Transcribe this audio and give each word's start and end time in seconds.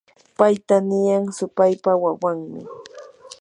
payta 0.37 0.75
niyan 0.89 1.23
supaypa 1.37 1.91
wawanmi. 2.03 2.61